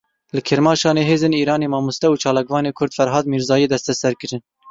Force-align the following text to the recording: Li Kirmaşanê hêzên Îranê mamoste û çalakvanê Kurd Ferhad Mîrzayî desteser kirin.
Li 0.35 0.41
Kirmaşanê 0.47 1.03
hêzên 1.09 1.33
Îranê 1.41 1.67
mamoste 1.75 2.07
û 2.13 2.15
çalakvanê 2.23 2.71
Kurd 2.77 2.91
Ferhad 2.97 3.25
Mîrzayî 3.33 3.67
desteser 3.73 4.13
kirin. 4.21 4.41